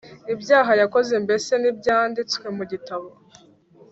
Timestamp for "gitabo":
2.71-3.07